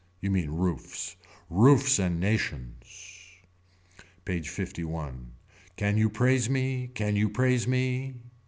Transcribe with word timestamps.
You 0.19 0.31
mean 0.31 0.49
roofs. 0.49 1.15
Roofs 1.47 1.99
and 1.99 2.19
nations. 2.19 3.37
PAGE 4.25 4.57
LI. 4.79 5.09
Can 5.75 5.95
you 5.97 6.09
praise 6.09 6.49
me. 6.49 6.89
Can 6.95 7.15
you 7.15 7.29
praise 7.29 7.67
me. 7.67 8.15